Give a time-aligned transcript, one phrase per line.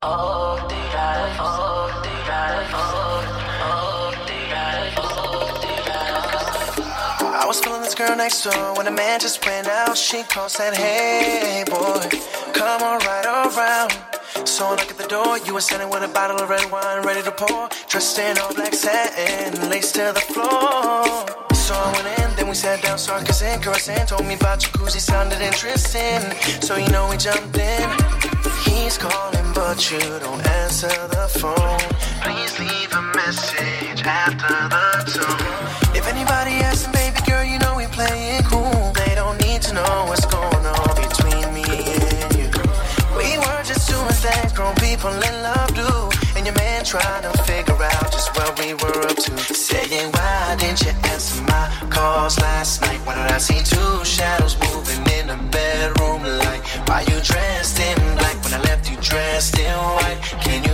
[0.00, 0.06] I
[7.48, 9.98] was feeling this girl next door when a man just went out.
[9.98, 12.06] She called, said, Hey boy,
[12.52, 13.90] come on right around.
[14.46, 17.04] So I knock at the door, you were standing with a bottle of red wine
[17.04, 17.68] ready to pour.
[17.88, 21.26] Dressed in all black satin, laced to the floor.
[21.56, 24.06] So I went in, then we sat down, started kissing, caressing.
[24.06, 26.20] Told me about jacuzzi, sounded interesting.
[26.62, 28.37] So you know we jumped in.
[28.64, 31.78] He's calling, but you don't answer the phone.
[32.22, 35.96] Please leave a message after the tone.
[35.96, 38.92] If anybody asks baby girl, you know we play it cool.
[38.92, 42.48] They don't need to know what's going on between me and you.
[43.16, 45.90] We were just doing things grown people in love do.
[46.36, 49.54] And your man trying to figure out just what we were up to.
[49.54, 53.00] Saying, why didn't you answer my calls last night?
[53.04, 53.87] Why did I see two
[59.58, 60.22] in white?
[60.42, 60.67] Can you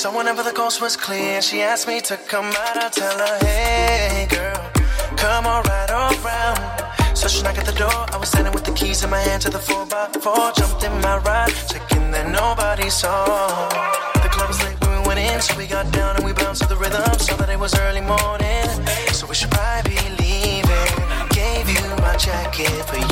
[0.00, 2.76] So whenever the coast was clear, she asked me to come out.
[2.78, 4.56] I tell her, hey girl,
[5.18, 7.14] come on right around.
[7.14, 8.06] So she knocked at the door.
[8.08, 10.56] I was standing with the keys in my hand to the 4x4.
[10.56, 13.68] Jumped in my ride, checking that nobody saw.
[14.22, 16.62] The club was late when we went in, so we got down and we bounced
[16.62, 17.04] to the rhythm.
[17.18, 18.68] Saw that it was early morning,
[19.12, 20.92] so we should probably be leaving.
[21.36, 23.09] Gave you my jacket for you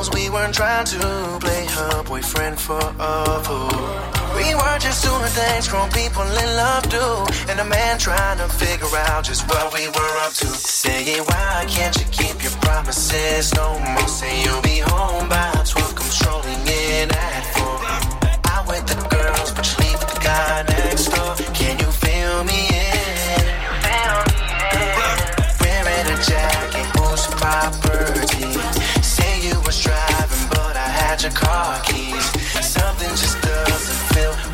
[0.00, 0.10] rules?
[0.14, 4.10] We weren't trying to play her boyfriend for a fool.
[4.36, 7.06] We were just doing things grown people in love do.
[7.50, 10.46] And a man trying to figure out just what we were up to.
[10.46, 14.08] Saying, why can't you keep your promises no more?
[14.08, 15.19] Say you'll be home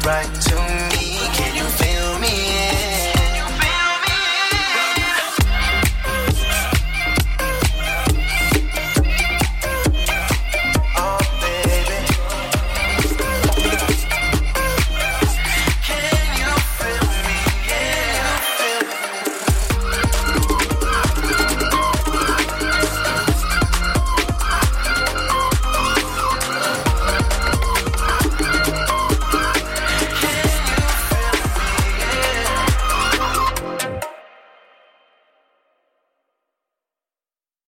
[0.06, 0.45] right.